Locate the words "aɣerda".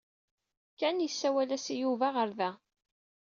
2.09-2.49